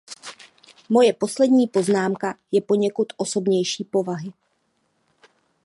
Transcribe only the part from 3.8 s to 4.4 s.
povahy.